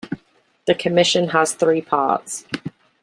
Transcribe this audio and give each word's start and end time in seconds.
The 0.65 0.73
commission 0.73 1.27
has 1.29 1.53
three 1.53 1.83
parts. 1.83 2.47